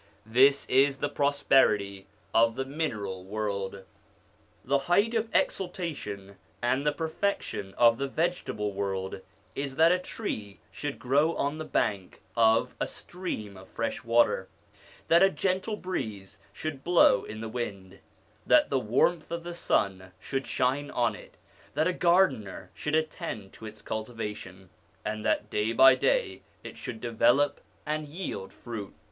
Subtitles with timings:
[0.25, 3.83] This is the prosperity of the mineral world.
[4.65, 9.21] The height of exaltation and the perfection of the vegetable world
[9.53, 14.47] is that a tree should grow on the bank of,a stream of fresh water,
[15.07, 17.43] that a gentle breeze should blow on
[17.93, 18.01] it,
[18.47, 21.37] that the warmth of the sun should shine on it,
[21.75, 24.71] that a gardener should attend to its cultivation,
[25.05, 28.95] and that day by day it should develop and yield fruit.